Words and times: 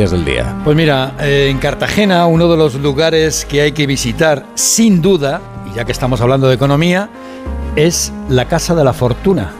noticias 0.00 0.10
del 0.10 0.24
día. 0.24 0.56
Pues 0.64 0.76
mira, 0.76 1.14
eh, 1.20 1.48
en 1.50 1.58
Cartagena, 1.58 2.26
uno 2.26 2.48
de 2.48 2.56
los 2.56 2.74
lugares 2.76 3.44
que 3.44 3.60
hay 3.60 3.72
que 3.72 3.86
visitar, 3.86 4.46
sin 4.54 5.02
duda, 5.02 5.40
y 5.70 5.76
ya 5.76 5.84
que 5.84 5.92
estamos 5.92 6.20
hablando 6.20 6.48
de 6.48 6.54
economía, 6.54 7.10
es 7.76 8.12
la 8.28 8.46
Casa 8.46 8.74
de 8.74 8.84
la 8.84 8.92
Fortuna. 8.92 9.52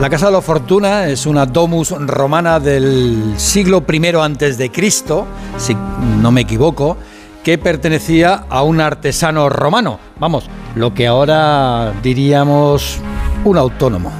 La 0.00 0.10
Casa 0.10 0.26
de 0.26 0.32
la 0.32 0.40
Fortuna 0.40 1.06
es 1.06 1.26
una 1.26 1.46
domus 1.46 1.90
romana 1.90 2.58
del 2.58 3.34
siglo 3.36 3.84
I 3.88 4.06
antes 4.20 4.58
de 4.58 4.72
Cristo, 4.72 5.26
si 5.58 5.76
no 6.20 6.32
me 6.32 6.40
equivoco, 6.40 6.96
que 7.44 7.58
pertenecía 7.58 8.46
a 8.48 8.62
un 8.62 8.80
artesano 8.80 9.48
romano. 9.48 10.00
Vamos, 10.18 10.46
lo 10.74 10.92
que 10.92 11.06
ahora 11.06 11.92
diríamos 12.02 12.98
un 13.44 13.58
autónomo, 13.58 14.10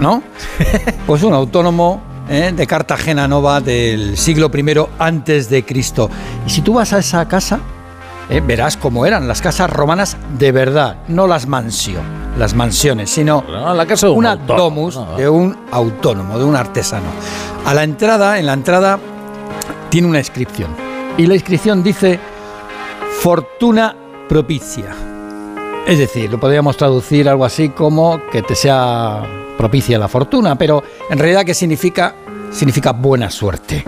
¿no? 0.00 0.22
pues 1.06 1.24
un 1.24 1.32
autónomo 1.32 2.13
¿eh? 2.28 2.52
de 2.54 2.66
Cartagena 2.66 3.28
Nova 3.28 3.60
del 3.60 4.16
siglo 4.16 4.50
I 4.52 4.64
antes 4.98 5.48
de 5.48 5.64
Cristo. 5.64 6.10
Y 6.46 6.50
si 6.50 6.62
tú 6.62 6.74
vas 6.74 6.92
a 6.92 6.98
esa 6.98 7.26
casa, 7.28 7.60
¿eh? 8.28 8.40
verás 8.44 8.76
cómo 8.76 9.06
eran 9.06 9.28
las 9.28 9.40
casas 9.40 9.70
romanas 9.70 10.16
de 10.38 10.52
verdad, 10.52 10.96
no 11.08 11.26
las 11.26 11.46
mansiones, 11.46 12.04
las 12.38 12.54
mansiones, 12.54 13.10
sino 13.10 13.44
la 13.48 13.86
casa 13.86 14.06
de 14.06 14.12
un 14.12 14.18
una 14.18 14.32
autónomo, 14.32 14.62
domus 14.62 14.96
¿no? 14.96 15.16
de 15.16 15.28
un 15.28 15.56
autónomo, 15.70 16.38
de 16.38 16.44
un 16.44 16.56
artesano. 16.56 17.06
A 17.64 17.74
la 17.74 17.84
entrada, 17.84 18.38
en 18.38 18.46
la 18.46 18.52
entrada, 18.52 18.98
tiene 19.90 20.08
una 20.08 20.18
inscripción. 20.18 20.70
Y 21.16 21.26
la 21.26 21.34
inscripción 21.34 21.82
dice 21.82 22.18
Fortuna 23.20 23.96
propicia. 24.28 24.94
Es 25.86 25.98
decir, 25.98 26.30
lo 26.30 26.40
podríamos 26.40 26.76
traducir 26.76 27.28
algo 27.28 27.44
así 27.44 27.68
como 27.68 28.20
que 28.32 28.42
te 28.42 28.54
sea 28.54 29.43
propicia 29.56 29.98
la 29.98 30.08
fortuna, 30.08 30.56
pero 30.56 30.82
en 31.10 31.18
realidad 31.18 31.44
¿qué 31.44 31.54
significa? 31.54 32.14
Significa 32.50 32.92
buena 32.92 33.30
suerte. 33.30 33.84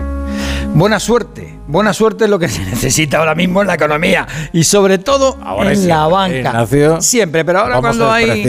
Buena 0.73 0.99
suerte. 0.99 1.57
Buena 1.67 1.91
suerte 1.91 2.25
es 2.25 2.29
lo 2.29 2.39
que 2.39 2.47
se 2.49 2.63
necesita 2.63 3.17
ahora 3.17 3.35
mismo 3.35 3.61
en 3.61 3.67
la 3.67 3.75
economía 3.75 4.27
y 4.53 4.63
sobre 4.63 4.97
todo 4.97 5.37
Ahora 5.43 5.73
en 5.73 5.87
la 5.87 6.05
eh, 6.05 6.11
banca. 6.11 6.37
Ignacio, 6.37 7.01
siempre, 7.01 7.43
pero 7.43 7.59
ahora 7.59 7.79
cuando 7.79 8.11
hay 8.11 8.47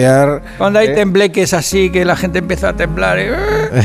cuando 0.56 0.78
hay 0.78 0.88
eh. 0.88 0.94
tembleques 0.94 1.55
así 1.55 1.91
que 1.91 2.05
la 2.05 2.16
gente 2.16 2.38
empieza 2.41 2.70
a 2.70 2.72
temblar, 2.75 3.19
eh, 3.19 3.34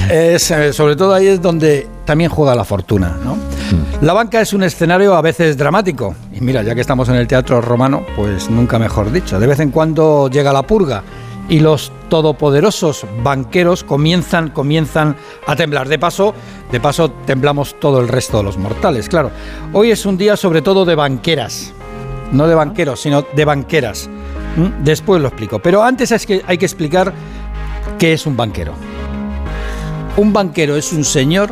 es, 0.35 0.51
eh, 0.51 0.73
sobre 0.73 0.95
todo 0.95 1.13
ahí 1.13 1.27
es 1.27 1.41
donde 1.41 1.87
también 2.05 2.29
juega 2.29 2.53
la 2.53 2.65
fortuna, 2.65 3.15
¿no? 3.23 3.35
Hmm. 3.35 4.05
La 4.05 4.13
banca 4.13 4.41
es 4.41 4.53
un 4.53 4.63
escenario 4.63 5.15
a 5.15 5.21
veces 5.21 5.57
dramático. 5.57 6.15
Y 6.33 6.41
mira, 6.41 6.61
ya 6.63 6.75
que 6.75 6.81
estamos 6.81 7.07
en 7.09 7.15
el 7.15 7.27
teatro 7.27 7.61
romano, 7.61 8.05
pues 8.15 8.49
nunca 8.49 8.77
mejor 8.77 9.11
dicho. 9.11 9.39
De 9.39 9.47
vez 9.47 9.59
en 9.61 9.71
cuando 9.71 10.29
llega 10.29 10.51
la 10.51 10.63
purga 10.63 11.01
y 11.49 11.59
los 11.59 11.91
todopoderosos 12.09 13.05
banqueros 13.23 13.83
comienzan, 13.83 14.49
comienzan 14.49 15.15
a 15.45 15.55
temblar. 15.55 15.87
De 15.87 15.99
paso, 15.99 16.33
de 16.71 16.79
paso 16.79 17.11
temblamos 17.25 17.79
todo 17.79 17.99
el 17.99 18.07
resto 18.07 18.37
de 18.37 18.43
los 18.43 18.57
mortales, 18.57 19.09
claro. 19.09 19.31
Hoy 19.73 19.91
es 19.91 20.05
un 20.05 20.17
día 20.17 20.37
sobre 20.37 20.61
todo 20.61 20.85
de 20.85 20.95
banqueras. 20.95 21.73
No 22.31 22.47
de 22.47 22.55
banqueros, 22.55 23.01
sino 23.01 23.23
de 23.35 23.45
banqueras. 23.45 24.09
¿Mm? 24.55 24.83
Después 24.83 25.21
lo 25.21 25.27
explico. 25.27 25.59
Pero 25.59 25.83
antes 25.83 26.11
es 26.11 26.25
que 26.25 26.41
hay 26.47 26.57
que 26.57 26.65
explicar 26.65 27.13
qué 27.99 28.13
es 28.13 28.25
un 28.25 28.35
banquero. 28.35 28.73
Un 30.17 30.31
banquero 30.33 30.75
es 30.75 30.93
un 30.93 31.03
señor 31.03 31.49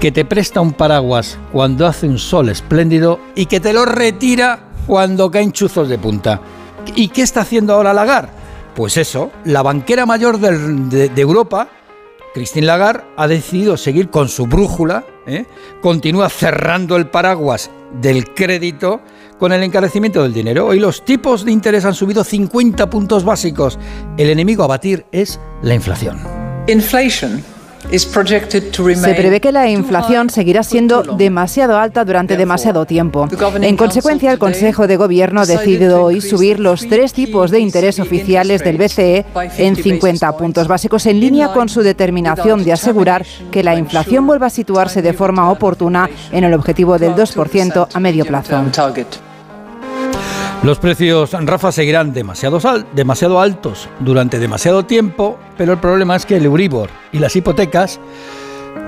que 0.00 0.12
te 0.12 0.24
presta 0.24 0.60
un 0.60 0.72
paraguas 0.72 1.38
cuando 1.52 1.86
hace 1.86 2.06
un 2.06 2.18
sol 2.18 2.48
espléndido 2.48 3.18
y 3.34 3.46
que 3.46 3.60
te 3.60 3.72
lo 3.72 3.84
retira 3.84 4.60
cuando 4.86 5.30
caen 5.30 5.52
chuzos 5.52 5.88
de 5.88 5.98
punta. 5.98 6.40
¿Y 6.94 7.08
qué 7.08 7.22
está 7.22 7.40
haciendo 7.40 7.74
ahora 7.74 7.94
Lagarde? 7.94 8.45
Pues 8.76 8.98
eso, 8.98 9.32
la 9.46 9.62
banquera 9.62 10.04
mayor 10.04 10.38
de, 10.38 11.10
Europa, 11.16 11.70
Christine 12.34 12.66
Lagarde, 12.66 13.04
ha 13.16 13.26
decidido 13.26 13.78
seguir 13.78 14.10
con 14.10 14.28
su 14.28 14.46
brújula, 14.46 15.06
¿eh? 15.26 15.46
continúa 15.80 16.28
cerrando 16.28 16.96
el 16.96 17.08
paraguas 17.08 17.70
del 18.02 18.34
crédito 18.34 19.00
con 19.38 19.52
el 19.52 19.62
encarecimiento 19.62 20.22
del 20.22 20.34
dinero. 20.34 20.66
Hoy 20.66 20.78
los 20.78 21.06
tipos 21.06 21.46
de 21.46 21.52
interés 21.52 21.86
han 21.86 21.94
subido 21.94 22.22
50 22.22 22.90
puntos 22.90 23.24
básicos. 23.24 23.78
El 24.18 24.28
enemigo 24.28 24.62
a 24.62 24.66
batir 24.66 25.06
es 25.10 25.40
la 25.62 25.74
inflación. 25.74 26.18
Se 29.10 29.14
prevé 29.14 29.40
que 29.40 29.52
la 29.52 29.68
inflación 29.68 30.30
seguirá 30.30 30.62
siendo 30.62 31.02
demasiado 31.02 31.78
alta 31.78 32.04
durante 32.04 32.36
demasiado 32.36 32.84
tiempo. 32.84 33.28
En 33.60 33.76
consecuencia, 33.76 34.32
el 34.32 34.38
Consejo 34.38 34.86
de 34.86 34.96
Gobierno 34.96 35.40
ha 35.40 35.46
decidido 35.46 36.02
hoy 36.02 36.20
subir 36.20 36.60
los 36.60 36.88
tres 36.88 37.12
tipos 37.12 37.50
de 37.50 37.60
interés 37.60 37.98
oficiales 38.00 38.62
del 38.62 38.76
BCE 38.76 39.24
en 39.58 39.76
50 39.76 40.36
puntos 40.36 40.68
básicos, 40.68 41.06
en 41.06 41.20
línea 41.20 41.52
con 41.52 41.68
su 41.68 41.82
determinación 41.82 42.64
de 42.64 42.72
asegurar 42.72 43.24
que 43.50 43.62
la 43.62 43.76
inflación 43.76 44.26
vuelva 44.26 44.46
a 44.46 44.50
situarse 44.50 45.02
de 45.02 45.12
forma 45.12 45.50
oportuna 45.50 46.08
en 46.32 46.44
el 46.44 46.54
objetivo 46.54 46.98
del 46.98 47.14
2% 47.14 47.88
a 47.92 48.00
medio 48.00 48.24
plazo. 48.24 48.62
Los 50.62 50.78
precios, 50.78 51.30
Rafa, 51.32 51.70
seguirán 51.70 52.12
demasiado, 52.12 52.58
demasiado 52.92 53.40
altos 53.40 53.88
durante 54.00 54.38
demasiado 54.38 54.84
tiempo, 54.84 55.38
pero 55.56 55.74
el 55.74 55.78
problema 55.78 56.16
es 56.16 56.26
que 56.26 56.36
el 56.36 56.44
Euribor 56.44 56.90
y 57.12 57.18
las 57.18 57.36
hipotecas 57.36 58.00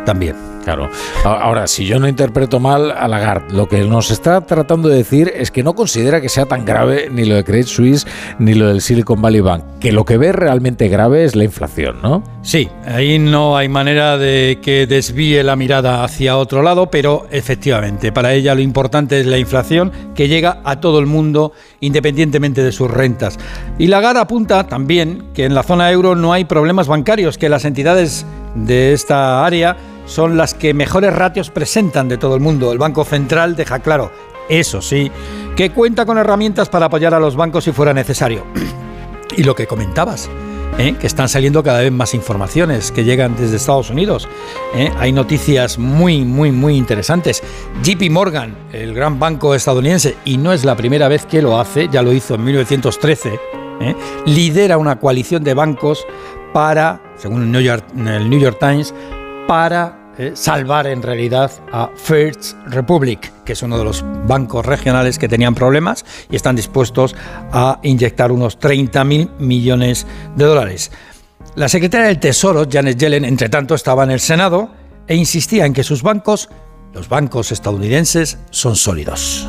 también. 0.05 0.57
Claro. 0.69 0.91
Ahora, 1.25 1.67
si 1.67 1.87
yo 1.87 1.99
no 1.99 2.06
interpreto 2.06 2.61
mal 2.61 2.91
a 2.91 3.09
Lagarde, 3.09 3.56
lo 3.56 3.71
que 3.71 3.81
nos 3.84 4.11
está 4.11 4.43
tratando 4.43 4.91
de 4.91 4.99
decir 4.99 5.33
es 5.34 5.51
que 5.51 5.62
no 5.62 5.75
considera 5.75 6.21
que 6.21 6.29
sea 6.29 6.45
tan 6.45 6.67
grave 6.67 7.09
ni 7.11 7.25
lo 7.25 7.37
de 7.37 7.43
Credit 7.43 7.67
Suisse 7.67 8.06
ni 8.39 8.53
lo 8.53 8.69
del 8.69 8.83
Silicon 8.83 9.23
Valley 9.23 9.41
Bank, 9.41 9.65
que 9.81 9.93
lo 9.93 10.05
que 10.05 10.19
ve 10.19 10.31
realmente 10.31 10.89
grave 10.89 11.25
es 11.25 11.34
la 11.34 11.45
inflación, 11.45 12.03
¿no? 12.03 12.23
Sí, 12.43 12.69
ahí 12.84 13.19
no 13.19 13.56
hay 13.56 13.71
manera 13.71 14.19
de 14.19 14.59
que 14.61 14.87
desvíe 14.87 15.43
la 15.43 15.56
mirada 15.56 16.05
hacia 16.05 16.37
otro 16.37 16.62
lado, 16.62 16.91
pero 16.91 17.27
efectivamente, 17.31 18.12
para 18.12 18.35
ella 18.35 18.55
lo 18.55 18.61
importante 18.61 19.21
es 19.21 19.27
la 19.27 19.39
inflación 19.39 19.91
que 20.15 20.29
llega 20.29 20.61
a 20.65 20.81
todo 20.81 20.99
el 20.99 21.06
mundo 21.06 21.53
independientemente 21.81 22.62
de 22.62 22.73
sus 22.73 22.91
rentas. 22.91 23.39
Y 23.79 23.87
Lagarde 23.87 24.21
apunta 24.21 24.67
también 24.67 25.29
que 25.33 25.47
en 25.47 25.55
la 25.55 25.62
zona 25.62 25.91
euro 25.91 26.15
no 26.15 26.35
hay 26.35 26.45
problemas 26.45 26.89
bancarios, 26.89 27.39
que 27.39 27.49
las 27.49 27.65
entidades 27.65 28.27
de 28.55 28.93
esta 28.93 29.47
área 29.47 29.77
son 30.08 30.36
las 30.36 30.54
que 30.54 30.74
mejores 30.74 31.14
ratios 31.14 31.50
presentan 31.50 32.08
de 32.08 32.19
todo 32.19 32.34
el 32.34 32.41
mundo. 32.41 32.72
El 32.72 32.78
Banco 32.78 33.04
Central 33.04 33.54
deja 33.54 33.78
claro, 33.78 34.10
eso 34.48 34.82
sí, 34.82 35.12
que 35.54 35.70
cuenta 35.70 36.06
con 36.06 36.19
herramientas 36.19 36.69
para 36.69 36.86
apoyar 36.86 37.14
a 37.14 37.20
los 37.20 37.36
bancos 37.36 37.64
si 37.64 37.72
fuera 37.72 37.92
necesario. 37.92 38.44
Y 39.36 39.44
lo 39.44 39.54
que 39.54 39.66
comentabas, 39.66 40.28
¿eh? 40.78 40.94
que 40.98 41.06
están 41.06 41.28
saliendo 41.28 41.62
cada 41.62 41.80
vez 41.80 41.92
más 41.92 42.14
informaciones 42.14 42.91
que 42.91 43.04
llegan 43.04 43.36
desde 43.36 43.56
Estados 43.56 43.91
Unidos. 43.91 44.26
¿eh? 44.74 44.91
Hay 44.98 45.12
noticias 45.12 45.78
muy, 45.78 46.25
muy, 46.25 46.50
muy 46.50 46.76
interesantes. 46.76 47.42
JP 47.82 48.10
Morgan, 48.10 48.56
el 48.72 48.94
gran 48.94 49.19
banco 49.19 49.54
estadounidense, 49.54 50.16
y 50.25 50.38
no 50.38 50.52
es 50.52 50.64
la 50.64 50.76
primera 50.76 51.08
vez 51.08 51.26
que 51.26 51.42
lo 51.42 51.60
hace, 51.60 51.88
ya 51.88 52.02
lo 52.02 52.12
hizo 52.12 52.34
en 52.34 52.44
1913, 52.44 53.38
¿eh? 53.80 53.96
lidera 54.25 54.78
una 54.78 54.98
coalición 54.98 55.44
de 55.44 55.54
bancos 55.54 56.06
para, 56.52 57.00
según 57.16 57.42
el 57.42 57.52
New 57.52 57.60
York, 57.60 57.84
el 57.96 58.30
New 58.30 58.40
York 58.40 58.56
Times, 58.58 58.94
para 59.48 60.12
eh, 60.19 60.32
salvar 60.34 60.86
en 60.86 61.03
realidad 61.03 61.50
a 61.72 61.88
First 61.97 62.54
Republic, 62.66 63.32
que 63.47 63.54
es 63.54 63.62
uno 63.62 63.78
de 63.78 63.84
los 63.84 64.04
bancos 64.26 64.66
regionales 64.66 65.19
que 65.19 65.26
tenían 65.26 65.54
problemas 65.54 66.04
y 66.31 66.36
están 66.36 66.54
dispuestos 66.54 67.16
a 67.50 67.81
inyectar 67.82 68.31
unos 68.31 68.58
30 68.58 69.03
mil 69.04 69.31
millones 69.38 70.06
de 70.37 70.44
dólares. 70.44 70.92
La 71.54 71.69
secretaria 71.70 72.08
del 72.08 72.20
Tesoro, 72.20 72.66
Janet 72.70 72.98
Yellen, 72.98 73.25
entre 73.25 73.48
tanto, 73.48 73.75
estaba 73.75 74.04
en 74.04 74.10
el 74.10 74.20
Senado 74.20 74.69
e 75.06 75.16
insistía 75.16 75.64
en 75.64 75.72
que 75.72 75.82
sus 75.82 76.03
bancos, 76.03 76.50
los 76.98 77.09
bancos 77.09 77.53
estadounidenses, 77.53 78.38
son 78.50 78.75
sólidos. 78.75 79.48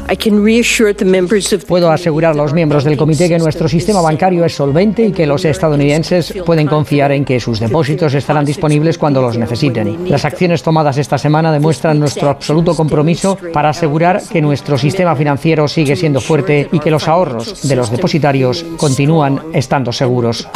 Puedo 1.65 1.89
asegurar 1.89 2.33
a 2.33 2.35
los 2.35 2.53
miembros 2.53 2.83
del 2.83 2.95
comité 2.95 3.27
que 3.27 3.39
nuestro 3.39 3.67
sistema 3.67 4.01
bancario 4.01 4.45
es 4.45 4.53
solvente 4.53 5.07
y 5.07 5.11
que 5.11 5.25
los 5.25 5.43
estadounidenses 5.45 6.31
pueden 6.45 6.67
confiar 6.67 7.11
en 7.11 7.25
que 7.25 7.39
sus 7.39 7.59
depósitos 7.59 8.13
estarán 8.13 8.45
disponibles 8.45 8.99
cuando 8.99 9.19
los 9.19 9.35
necesiten. 9.35 10.07
Las 10.07 10.25
acciones 10.25 10.61
tomadas 10.61 10.99
esta 10.99 11.17
semana 11.17 11.51
demuestran 11.51 11.99
nuestro 11.99 12.29
absoluto 12.29 12.75
compromiso 12.75 13.35
para 13.51 13.69
asegurar 13.69 14.21
que 14.31 14.43
nuestro 14.43 14.77
sistema 14.77 15.15
financiero 15.15 15.67
sigue 15.67 15.95
siendo 15.95 16.21
fuerte 16.21 16.69
y 16.71 16.79
que 16.79 16.91
los 16.91 17.07
ahorros 17.07 17.67
de 17.67 17.75
los 17.75 17.89
depositarios 17.89 18.63
continúan 18.77 19.41
estando 19.53 19.91
seguros. 19.91 20.47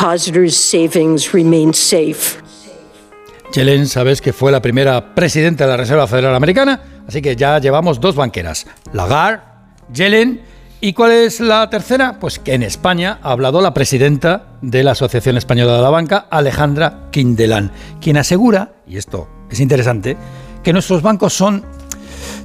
Yellen, 3.53 3.87
sabes 3.87 4.19
que 4.19 4.33
fue 4.33 4.51
la 4.51 4.63
primera 4.63 5.13
presidenta 5.13 5.65
de 5.65 5.69
la 5.69 5.77
Reserva 5.77 6.07
Federal 6.07 6.33
Americana, 6.33 6.81
así 7.07 7.21
que 7.21 7.35
ya 7.35 7.59
llevamos 7.59 7.99
dos 7.99 8.15
banqueras, 8.15 8.65
Lagarde, 8.93 9.43
Yellen, 9.93 10.41
¿y 10.81 10.93
cuál 10.93 11.11
es 11.11 11.39
la 11.39 11.69
tercera? 11.69 12.17
Pues 12.19 12.39
que 12.39 12.55
en 12.55 12.63
España 12.63 13.19
ha 13.21 13.31
hablado 13.31 13.61
la 13.61 13.75
presidenta 13.75 14.47
de 14.63 14.83
la 14.83 14.91
Asociación 14.93 15.37
Española 15.37 15.75
de 15.75 15.83
la 15.83 15.91
Banca, 15.91 16.25
Alejandra 16.31 17.09
Quindelán, 17.11 17.71
quien 18.01 18.17
asegura, 18.17 18.73
y 18.87 18.97
esto 18.97 19.29
es 19.51 19.59
interesante, 19.59 20.17
que 20.63 20.73
nuestros 20.73 21.03
bancos 21.03 21.33
son 21.33 21.63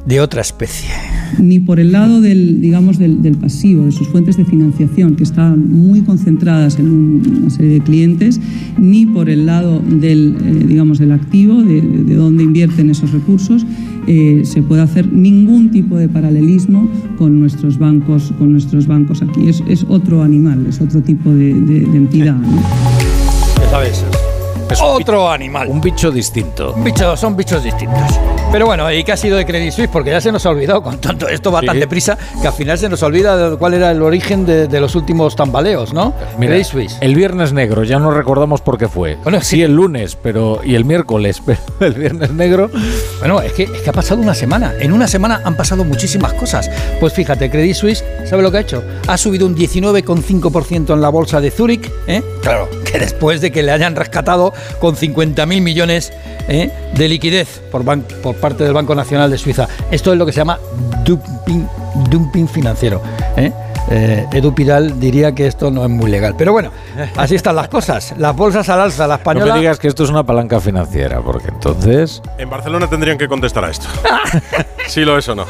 de 0.05 0.21
otra 0.21 0.43
especie. 0.43 0.91
Ni 1.41 1.59
por 1.61 1.79
el 1.81 1.93
lado 1.93 2.21
del, 2.21 2.61
digamos, 2.61 2.99
del, 2.99 3.19
pasivo, 3.41 3.85
de 3.85 3.93
sus 3.93 4.09
fuentes 4.09 4.37
de 4.37 4.45
financiación, 4.45 5.15
que 5.17 5.23
están 5.25 5.71
muy 5.73 6.01
concentradas 6.03 6.79
en 6.79 6.87
un- 6.91 7.39
una 7.43 7.51
serie 7.51 7.73
de 7.75 7.81
clientes, 7.81 8.41
ni 8.79 9.07
por 9.07 9.29
el 9.31 9.47
lado 9.47 9.81
del, 9.81 10.37
eh, 10.45 10.65
digamos, 10.67 10.99
del 10.99 11.13
activo, 11.13 11.63
de, 11.63 11.81
de 11.81 12.15
dónde 12.15 12.43
invierten 12.45 12.91
esos 12.91 13.13
recursos, 13.13 13.65
eh, 14.07 14.41
se 14.45 14.63
pueda 14.63 14.85
hacer 14.85 15.13
ningún 15.13 15.71
tipo 15.71 15.97
de 15.99 16.09
paralelismo 16.09 16.89
con 17.19 17.39
nuestros 17.39 17.79
bancos, 17.79 18.33
con 18.39 18.53
nuestros 18.53 18.87
bancos 18.87 19.21
aquí. 19.23 19.49
Es, 19.49 19.63
es 19.69 19.85
otro 19.89 20.23
animal, 20.23 20.65
es 20.67 20.81
otro 20.81 21.03
tipo 21.03 21.31
de, 21.31 21.51
entidad. 21.95 22.37
sabes, 23.71 24.05
es 24.71 24.81
otro 24.83 25.31
animal. 25.31 25.69
Un 25.69 25.81
bicho 25.81 26.11
distinto. 26.11 26.73
Un 26.75 26.85
bicho, 26.85 27.17
son 27.17 27.37
bichos 27.37 27.63
distintos. 27.63 28.03
Pero 28.53 28.67
bueno, 28.67 28.91
¿y 28.91 29.05
qué 29.05 29.13
ha 29.13 29.17
sido 29.17 29.37
de 29.37 29.45
Credit 29.45 29.73
Suisse? 29.73 29.91
Porque 29.93 30.11
ya 30.11 30.21
se 30.21 30.33
nos 30.33 30.45
ha 30.47 30.51
olvidado 30.51 30.83
con 30.83 30.99
tanto 30.99 31.29
esto 31.29 31.53
va 31.53 31.61
Sí. 31.61 31.67
tan 31.67 31.81
deprisa 31.81 32.17
que 32.41 32.47
al 32.47 32.55
final 32.55 32.79
se 32.79 32.89
nos 32.89 33.03
olvida 33.03 33.37
de 33.51 33.57
cuál 33.57 33.75
era 33.75 33.91
el 33.91 34.01
origen 34.03 34.47
de, 34.47 34.69
de 34.69 34.81
los 34.81 34.95
últimos 34.95 35.37
tambaleos, 35.37 35.93
¿no? 35.93 36.15
Mira, 36.39 36.53
Credit 36.53 36.67
Suisse. 36.67 36.97
el 37.01 37.15
viernes 37.15 37.53
negro, 37.53 37.85
ya 37.85 37.99
no 37.99 38.11
recordamos 38.11 38.61
por 38.63 38.79
qué 38.79 38.89
fue. 38.89 39.17
Bueno, 39.23 39.41
sí, 39.41 39.57
sí. 39.57 39.63
el 39.63 39.75
lunes, 39.75 40.17
pero 40.17 40.61
y 40.65 40.75
el 40.77 40.85
miércoles, 40.87 41.43
pero 41.47 41.59
el 41.81 41.93
viernes 41.95 42.31
negro. 42.33 42.71
Bueno, 43.19 43.41
es 43.43 43.53
que, 43.53 43.65
es 43.65 43.83
que 43.83 43.91
ha 43.91 43.93
pasado 43.93 44.21
una 44.23 44.35
semana. 44.35 44.73
En 44.81 44.93
una 44.93 45.09
semana 45.09 45.43
han 45.45 45.57
pasado 45.57 45.85
muchísimas 45.85 46.33
cosas. 46.35 46.71
Pues 47.01 47.13
fíjate, 47.13 47.51
Credit 47.51 47.75
Suisse, 47.75 48.05
¿sabe 48.25 48.43
lo 48.43 48.51
que 48.51 48.59
ha 48.59 48.61
hecho? 48.61 48.83
Ha 49.09 49.19
subido 49.19 49.47
un 49.47 49.55
19,5% 49.57 50.95
en 50.95 51.01
la 51.01 51.09
bolsa 51.11 51.41
de 51.41 51.51
Zúrich. 51.51 51.91
¿eh? 52.07 52.23
Claro, 52.43 52.69
que 52.91 52.99
después 52.99 53.41
de 53.41 53.51
que 53.53 53.63
le 53.63 53.73
hayan 53.73 53.95
rescatado 53.97 54.53
con 54.81 54.97
50.000 54.97 55.61
millones 55.61 56.13
¿eh? 56.49 56.71
de 56.95 57.09
liquidez 57.09 57.61
por, 57.71 57.85
parte 57.85 58.65
del 58.65 58.73
Banco 58.73 58.95
Nacional 58.95 59.31
de 59.31 59.39
Suiza. 59.39 59.69
Esto 59.91 60.13
es 60.13 60.19
lo 60.19 60.27
que 60.27 60.33
se 60.33 60.39
llama 60.39 60.59
dumping, 61.05 61.67
dumping 62.11 62.49
financiero. 62.49 63.03
¿eh? 63.37 63.53
Eh, 63.91 64.27
Edu 64.33 64.55
Pidal 64.55 65.01
diría 65.01 65.35
que 65.35 65.47
esto 65.47 65.71
no 65.71 65.83
es 65.85 65.91
muy 65.91 66.11
legal. 66.11 66.35
Pero 66.37 66.53
bueno, 66.53 66.71
así 67.17 67.35
están 67.35 67.57
las 67.57 67.69
cosas. 67.69 68.15
Las 68.19 68.37
bolsas 68.37 68.69
al 68.69 68.81
alza, 68.81 69.07
la 69.07 69.15
No 69.15 69.19
española. 69.19 69.55
me 69.55 69.61
digas 69.61 69.79
que 69.79 69.89
esto 69.89 70.05
es 70.05 70.11
una 70.11 70.25
palanca 70.25 70.61
financiera, 70.61 71.21
porque 71.21 71.49
entonces. 71.49 72.21
En 72.37 72.51
Barcelona 72.51 72.89
tendrían 72.89 73.17
que 73.17 73.29
contestar 73.29 73.65
a 73.65 73.71
esto. 73.71 73.87
si 74.89 75.05
lo 75.05 75.17
es 75.17 75.29
o 75.29 75.35
no. 75.35 75.47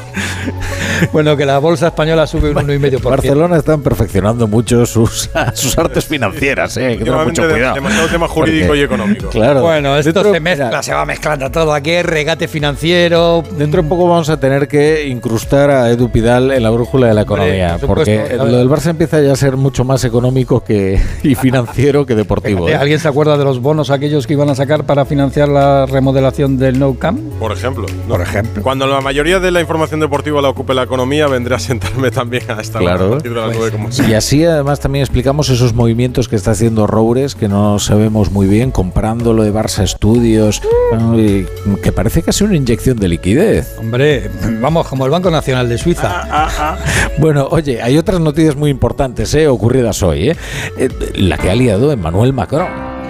Bueno, 1.12 1.36
que 1.36 1.44
la 1.46 1.58
bolsa 1.58 1.88
española 1.88 2.26
sube 2.26 2.50
un 2.50 2.56
1,5%. 2.56 3.02
Barcelona 3.02 3.56
están 3.56 3.82
perfeccionando 3.82 4.46
mucho 4.48 4.84
sus, 4.86 5.30
sus 5.54 5.78
artes 5.78 6.04
financieras, 6.06 6.76
eh, 6.76 6.86
hay 6.86 6.92
que 6.98 7.04
tener 7.04 7.14
Últimamente 7.14 7.40
mucho 7.42 7.52
cuidado. 7.54 7.74
demasiado 7.74 8.08
tema 8.08 8.28
jurídico 8.28 8.66
Porque- 8.68 8.80
y 8.80 8.82
económico. 8.84 9.28
Claro. 9.30 9.62
Bueno, 9.62 9.96
esto 9.96 10.12
Dentro- 10.12 10.32
se 10.32 10.40
mezcla, 10.40 10.66
mira, 10.66 10.82
se 10.82 10.94
va 10.94 11.04
mezclando 11.04 11.50
todo. 11.50 11.72
Aquí 11.74 12.02
regate 12.02 12.48
financiero. 12.48 13.42
Dentro 13.56 13.82
de 13.82 13.88
poco 13.88 14.08
vamos 14.08 14.28
a 14.30 14.38
tener 14.38 14.68
que 14.68 15.06
incrustar 15.08 15.70
a 15.70 15.90
Edu 15.90 16.10
Pidal 16.10 16.50
en 16.52 16.62
la 16.62 16.70
brújula 16.70 17.08
de 17.08 17.14
la 17.14 17.22
Hombre, 17.22 17.34
economía, 17.58 17.78
por 17.78 17.96
porque. 17.96 18.27
Lo 18.36 18.46
del 18.58 18.68
Barça 18.68 18.90
empieza 18.90 19.20
ya 19.20 19.32
a 19.32 19.36
ser 19.36 19.56
mucho 19.56 19.84
más 19.84 20.04
económico 20.04 20.62
que, 20.62 21.00
y 21.22 21.34
financiero 21.34 22.06
que 22.06 22.14
deportivo. 22.14 22.66
Fíjate, 22.66 22.72
¿eh? 22.72 22.76
¿Alguien 22.80 22.98
se 23.00 23.08
acuerda 23.08 23.36
de 23.38 23.44
los 23.44 23.60
bonos 23.60 23.90
aquellos 23.90 24.26
que 24.26 24.34
iban 24.34 24.48
a 24.50 24.54
sacar 24.54 24.84
para 24.84 25.04
financiar 25.04 25.48
la 25.48 25.86
remodelación 25.86 26.58
del 26.58 26.78
Nou 26.78 26.98
Camp? 26.98 27.18
Por 27.38 27.52
ejemplo. 27.52 27.86
¿no? 28.06 28.14
Por 28.14 28.20
ejemplo. 28.22 28.62
Cuando 28.62 28.86
la 28.86 29.00
mayoría 29.00 29.40
de 29.40 29.50
la 29.50 29.60
información 29.60 30.00
deportiva 30.00 30.40
la 30.42 30.48
ocupe 30.50 30.74
la 30.74 30.82
economía, 30.84 31.26
vendré 31.28 31.54
a 31.54 31.58
sentarme 31.58 32.10
también 32.10 32.42
a 32.50 32.60
esta 32.60 32.78
Claro. 32.78 33.06
a 33.06 33.10
partir 33.10 33.34
de 33.34 33.40
las 33.40 33.56
nueve 33.56 33.70
como 33.72 33.88
Y 34.08 34.14
así 34.14 34.44
además 34.44 34.80
también 34.80 35.02
explicamos 35.02 35.48
esos 35.48 35.74
movimientos 35.74 36.28
que 36.28 36.36
está 36.36 36.52
haciendo 36.52 36.86
Roures, 36.86 37.34
que 37.34 37.48
no 37.48 37.78
sabemos 37.78 38.30
muy 38.30 38.46
bien, 38.46 38.70
comprando 38.70 39.32
lo 39.32 39.42
de 39.42 39.52
Barça 39.52 39.86
Studios, 39.86 40.62
bueno, 40.90 41.18
y 41.18 41.46
que 41.82 41.92
parece 41.92 42.22
casi 42.22 42.44
una 42.44 42.56
inyección 42.56 42.96
de 42.98 43.08
liquidez. 43.08 43.76
Hombre, 43.78 44.30
vamos, 44.60 44.86
como 44.88 45.04
el 45.04 45.10
Banco 45.10 45.30
Nacional 45.30 45.68
de 45.68 45.74
Ah, 45.74 45.78
Suiza. 45.78 46.78
Bueno, 47.18 47.48
oye, 47.50 47.80
hay 47.82 47.96
otras 47.98 48.17
noticias 48.20 48.56
muy 48.56 48.70
importantes 48.70 49.34
eh, 49.34 49.48
ocurridas 49.48 50.02
hoy. 50.02 50.30
eh. 50.30 50.36
Eh, 50.78 50.88
la 51.14 51.36
que 51.38 51.50
ha 51.50 51.54
liado 51.54 51.92
Emmanuel 51.92 52.32
Macron. 52.32 52.68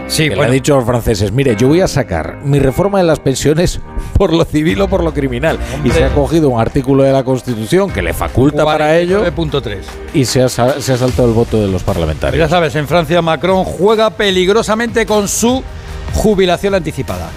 Sí, 0.09 0.23
que 0.23 0.31
le 0.31 0.37
bueno. 0.37 0.51
ha 0.51 0.55
dicho 0.55 0.73
a 0.73 0.77
los 0.79 0.87
franceses, 0.87 1.33
mire, 1.33 1.55
yo 1.57 1.69
voy 1.69 1.83
a 1.83 1.87
sacar 1.87 2.39
mi 2.43 2.59
reforma 2.59 2.97
de 2.97 3.05
las 3.05 3.21
pensiones 3.21 3.79
por 4.17 4.33
lo 4.33 4.47
civil 4.47 4.81
o 4.81 4.89
por 4.89 5.05
lo 5.05 5.13
criminal. 5.13 5.59
Y 5.85 5.91
se 5.91 6.03
ha 6.03 6.09
cogido 6.15 6.49
un 6.49 6.59
artículo 6.59 7.03
de 7.03 7.13
la 7.13 7.25
Constitución 7.25 7.91
que 7.91 8.01
le 8.01 8.15
faculta 8.15 8.65
para 8.65 8.97
ello 8.97 9.23
9.3. 9.27 9.77
y 10.15 10.25
se 10.25 10.41
ha, 10.43 10.49
se 10.49 10.63
ha 10.63 10.97
saltado 10.97 11.29
el 11.29 11.35
voto 11.35 11.61
de 11.61 11.69
los 11.69 11.83
parlamentarios. 11.83 12.39
Ya 12.39 12.49
sabes, 12.49 12.75
en 12.77 12.89
Francia 12.89 13.21
Macron 13.21 13.65
juega 13.65 14.09
peligrosamente 14.09 15.05
con 15.05 15.29
su 15.29 15.63
jubilación 16.15 16.75
anticipada. 16.75 17.29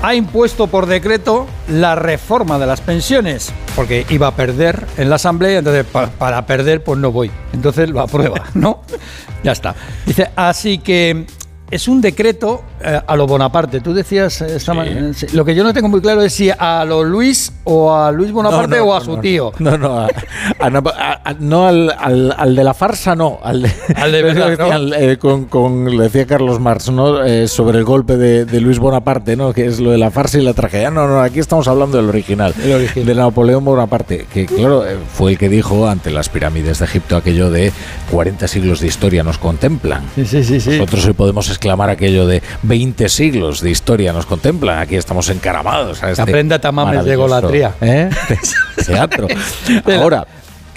Ha 0.00 0.14
impuesto 0.14 0.68
por 0.68 0.86
decreto 0.86 1.46
la 1.68 1.96
reforma 1.96 2.58
de 2.58 2.66
las 2.66 2.80
pensiones, 2.80 3.52
porque 3.74 4.06
iba 4.10 4.28
a 4.28 4.36
perder 4.36 4.86
en 4.96 5.10
la 5.10 5.16
Asamblea, 5.16 5.58
entonces 5.58 5.84
pa- 5.84 6.06
para, 6.06 6.46
perder 6.46 6.84
pues 6.84 6.98
no 7.00 7.10
voy. 7.10 7.30
Entonces 7.52 7.90
lo 7.90 8.00
aprueba, 8.00 8.44
¿no? 8.54 8.82
Ya 9.42 9.52
está. 9.52 9.74
Dice, 10.06 10.30
así 10.36 10.78
que 10.78 11.26
es 11.70 11.88
un 11.88 12.00
decreto 12.00 12.62
eh, 12.82 13.00
a 13.06 13.16
lo 13.16 13.26
Bonaparte. 13.26 13.80
Tú 13.80 13.92
decías, 13.94 14.40
eh, 14.42 14.56
esta 14.56 14.74
ma- 14.74 14.84
sí. 15.14 15.26
lo 15.32 15.44
que 15.44 15.54
yo 15.54 15.64
no 15.64 15.72
tengo 15.72 15.88
muy 15.88 16.00
claro 16.00 16.22
es 16.22 16.32
si 16.32 16.50
a 16.50 16.84
lo 16.84 17.04
Luis 17.04 17.52
o 17.64 17.94
a 17.94 18.10
Luis 18.12 18.32
Bonaparte 18.32 18.76
No, 18.78 18.84
no, 18.84 18.90
o 18.90 18.94
a 18.94 18.98
no, 18.98 19.04
su 19.04 19.16
no. 19.16 19.20
tío. 19.20 19.52
No, 19.58 19.76
no, 19.78 19.98
a- 20.00 20.06
a 20.58 20.70
Nap- 20.70 20.92
a- 20.96 21.20
a- 21.24 21.34
no 21.38 21.66
al, 21.66 21.94
al- 21.98 22.34
al 22.36 22.54
de 22.56 22.64
la 22.64 22.74
farsa, 22.74 23.14
no. 23.14 23.38
Al 23.42 23.62
de, 23.62 23.72
Al 23.96 24.12
de 24.12 24.22
verdad, 24.22 24.56
¿no? 24.58 24.64
Decían, 24.70 24.92
eh, 25.10 25.16
con, 25.18 25.44
con- 25.46 25.96
lo 25.96 26.02
decía 26.02 26.26
Carlos 26.26 26.60
Marx, 26.60 26.90
¿no? 26.90 27.24
Eh, 27.24 27.48
sobre 27.48 27.78
el 27.78 27.84
golpe 27.84 28.16
de, 28.16 28.44
de 28.44 28.60
Luis 28.60 28.78
Bonaparte, 28.78 29.36
¿no? 29.36 29.52
Que 29.52 29.66
es 29.66 29.80
lo 29.80 29.90
de 29.90 29.98
la 29.98 30.10
farsa 30.10 30.38
y 30.38 30.42
la 30.42 30.54
tragedia. 30.54 30.90
No, 30.90 31.06
no, 31.08 31.20
aquí 31.20 31.38
estamos 31.40 31.68
hablando 31.68 31.96
del 31.98 32.08
original. 32.08 32.54
El 32.62 32.72
original. 32.72 33.06
De 33.06 33.14
Napoleón 33.14 33.64
Bonaparte, 33.64 34.26
que 34.32 34.46
claro, 34.46 34.84
fue 35.12 35.32
el 35.32 35.38
que 35.38 35.48
dijo 35.48 35.88
ante 35.88 36.10
las 36.10 36.28
pirámides 36.28 36.78
de 36.78 36.84
Egipto 36.84 37.16
aquello 37.16 37.50
de 37.50 37.72
40 38.10 38.48
siglos 38.48 38.80
de 38.80 38.86
historia 38.86 39.22
nos 39.22 39.38
contemplan. 39.38 40.02
Sí, 40.14 40.24
sí, 40.26 40.42
sí. 40.44 40.60
sí. 40.60 40.70
Nosotros 40.70 41.06
hoy 41.06 41.12
podemos 41.12 41.48
exclamar 41.48 41.90
aquello 41.90 42.26
de 42.26 42.42
20 42.68 43.08
siglos 43.08 43.60
de 43.62 43.70
historia 43.70 44.12
nos 44.12 44.26
contemplan. 44.26 44.78
Aquí 44.78 44.96
estamos 44.96 45.28
encaramados. 45.30 46.02
A 46.02 46.10
este 46.10 46.22
Aprenda 46.22 46.58
tamames 46.58 47.04
de 47.04 47.16
golatría. 47.16 47.74
¿eh? 47.80 48.10
Teatro. 48.86 49.26
Ahora, 49.98 50.26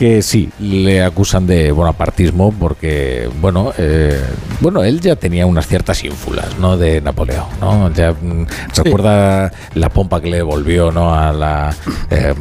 que 0.01 0.24
sí, 0.24 0.50
le 0.59 1.03
acusan 1.03 1.45
de 1.45 1.71
bonapartismo 1.71 2.51
porque, 2.59 3.30
bueno, 3.39 3.71
eh, 3.77 4.19
bueno, 4.59 4.83
él 4.83 5.00
ya 5.00 5.15
tenía 5.15 5.45
unas 5.45 5.68
ciertas 5.68 6.03
ínfulas, 6.03 6.57
¿no? 6.59 6.75
De 6.75 7.01
Napoleón, 7.01 7.45
¿no? 7.62 7.94
Ya 7.94 8.12
mm, 8.12 8.48
recuerda 8.83 9.51
la 9.75 9.89
pompa 9.89 10.19
que 10.19 10.31
le 10.31 10.38
devolvió, 10.38 10.92
¿no? 10.92 11.13
A 11.13 11.31
la 11.31 11.75
eh, 12.09 12.33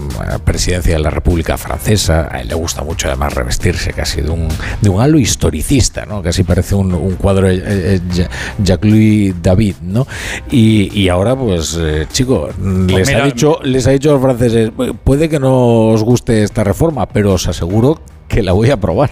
presidencia 0.42 0.94
de 0.94 1.00
la 1.00 1.10
República 1.10 1.58
Francesa. 1.58 2.28
A 2.32 2.40
él 2.40 2.48
le 2.48 2.54
gusta 2.54 2.82
mucho, 2.82 3.08
además, 3.08 3.34
revestirse 3.34 3.92
casi 3.92 4.22
de 4.22 4.30
un, 4.30 4.48
de 4.80 4.88
un 4.88 5.02
halo 5.02 5.18
historicista, 5.18 6.06
¿no? 6.06 6.22
Casi 6.22 6.44
parece 6.44 6.74
un, 6.74 6.94
un 6.94 7.16
cuadro 7.16 7.46
de 7.46 7.56
eh, 7.56 8.00
eh, 8.06 8.28
Jacques-Louis 8.64 9.34
David, 9.42 9.74
¿no? 9.82 10.06
Y, 10.50 10.98
y 10.98 11.10
ahora, 11.10 11.36
pues, 11.36 11.76
eh, 11.78 12.06
chico, 12.10 12.48
les 12.86 13.06
ha 13.10 13.12
mira, 13.12 13.24
dicho 13.26 13.58
les 13.64 13.86
ha 13.86 13.90
dicho 13.90 14.08
a 14.08 14.12
los 14.14 14.22
franceses, 14.22 14.70
"Pu- 14.70 14.96
puede 15.04 15.28
que 15.28 15.38
no 15.38 15.88
os 15.88 16.02
guste 16.02 16.42
esta 16.42 16.64
reforma, 16.64 17.04
pero 17.06 17.34
os 17.34 17.49
aseguro 17.50 18.00
que 18.30 18.42
la 18.42 18.52
voy 18.52 18.70
a 18.70 18.74
aprobar. 18.74 19.10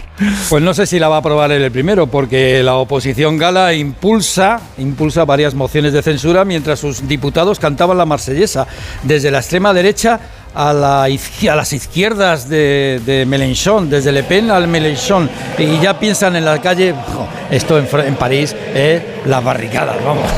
Pues 0.48 0.62
no 0.62 0.72
sé 0.72 0.86
si 0.86 0.98
la 0.98 1.08
va 1.08 1.16
a 1.16 1.18
aprobar 1.18 1.50
el 1.50 1.70
primero, 1.72 2.06
porque 2.06 2.62
la 2.62 2.76
oposición 2.76 3.36
gala 3.36 3.74
impulsa, 3.74 4.60
impulsa 4.78 5.24
varias 5.24 5.54
mociones 5.54 5.92
de 5.92 6.02
censura 6.02 6.44
mientras 6.44 6.78
sus 6.78 7.06
diputados 7.06 7.58
cantaban 7.58 7.98
la 7.98 8.06
marsellesa. 8.06 8.66
Desde 9.02 9.32
la 9.32 9.38
extrema 9.38 9.74
derecha 9.74 10.20
a, 10.54 10.72
la 10.72 11.08
las 11.42 11.72
izquierdas 11.72 12.48
de, 12.48 13.00
de 13.04 13.26
Mélenchon, 13.26 13.90
desde 13.90 14.12
Le 14.12 14.22
Pen 14.22 14.50
al 14.52 14.68
Mélenchon. 14.68 15.28
Y 15.58 15.80
ya 15.80 15.98
piensan 15.98 16.36
en 16.36 16.44
la 16.44 16.60
calle, 16.60 16.92
"Jo, 16.92 17.26
esto 17.50 17.76
en 17.78 18.14
París, 18.14 18.54
es 18.72 19.02
las 19.26 19.42
barricadas, 19.42 19.96
vamos. 20.04 20.30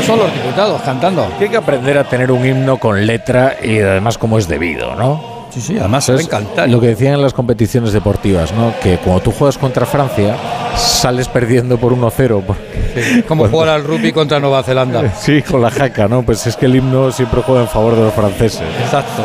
No 0.00 0.06
son 0.06 0.18
los 0.18 0.32
diputados 0.32 0.80
cantando. 0.80 1.28
Hay 1.38 1.48
que 1.50 1.56
aprender 1.58 1.98
a 1.98 2.04
tener 2.04 2.32
un 2.32 2.46
himno 2.46 2.78
con 2.78 3.04
letra 3.06 3.56
y 3.62 3.78
además 3.80 4.16
como 4.16 4.38
es 4.38 4.48
debido, 4.48 4.94
¿no? 4.94 5.40
Sí, 5.50 5.60
sí, 5.60 5.76
además 5.78 6.10
cantar. 6.30 6.68
Lo 6.70 6.80
que 6.80 6.86
decían 6.86 7.14
en 7.14 7.22
las 7.22 7.34
competiciones 7.34 7.92
deportivas, 7.92 8.52
¿no? 8.54 8.72
Que 8.82 8.96
cuando 8.98 9.20
tú 9.20 9.30
juegas 9.32 9.58
contra 9.58 9.84
Francia, 9.84 10.36
sales 10.76 11.28
perdiendo 11.28 11.76
por 11.76 11.92
1-0. 11.92 12.42
porque- 12.46 13.24
Como 13.28 13.46
jugar 13.48 13.68
al 13.68 13.84
rugby 13.84 14.10
contra 14.12 14.40
Nueva 14.40 14.62
Zelanda. 14.62 15.02
Sí, 15.20 15.42
con 15.42 15.60
la 15.60 15.70
jaca, 15.70 16.08
¿no? 16.08 16.22
Pues 16.22 16.46
es 16.46 16.56
que 16.56 16.64
el 16.66 16.76
himno 16.76 17.10
siempre 17.12 17.42
juega 17.42 17.60
en 17.62 17.68
favor 17.68 17.94
de 17.94 18.02
los 18.04 18.14
franceses. 18.14 18.62
Exacto. 18.82 19.22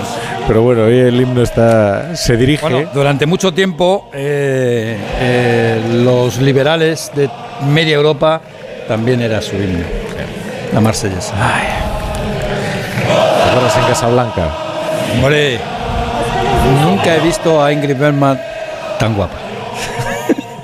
Pero 0.48 0.62
bueno, 0.62 0.84
hoy 0.84 0.98
el 1.00 1.22
himno 1.22 1.42
está 1.42 2.16
se 2.18 2.36
dirige. 2.36 2.62
Bueno, 2.68 2.90
durante 2.94 3.26
mucho 3.26 3.54
tiempo 3.54 4.10
eh, 4.14 4.98
eh, 5.22 5.82
los 6.04 6.38
liberales 6.42 7.12
de 7.16 7.30
media 7.72 7.96
Europa 7.96 8.42
también 8.90 9.22
era 9.22 9.42
su 9.42 9.56
himno. 9.56 9.86
La 10.76 10.82
marsellesa. 10.82 11.34
¿Te 12.98 13.50
acuerdas 13.50 13.78
en 13.78 13.84
Casablanca? 13.86 14.50
Hombre, 15.14 15.58
nunca 16.84 17.16
he 17.16 17.22
visto 17.22 17.64
a 17.64 17.72
Ingrid 17.72 17.96
Bergman 17.96 18.38
tan 19.00 19.16
guapa. 19.16 19.45